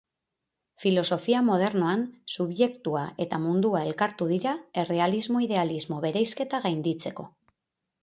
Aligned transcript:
Filosofia 0.83 1.41
modernoan, 1.49 2.01
subjektua 2.37 3.05
eta 3.27 3.41
mundua 3.45 3.85
elkartu 3.91 4.31
dira 4.35 4.57
errealismo-idealismo 4.87 6.03
bereizketa 6.11 6.67
gainditzeko. 6.69 7.33